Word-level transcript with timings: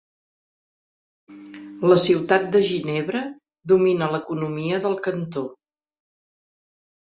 La 1.91 1.97
ciutat 2.05 2.47
de 2.55 2.63
Ginebra 2.71 3.23
domina 3.73 4.09
l'economia 4.17 4.83
del 4.89 4.99
cantó. 5.11 5.47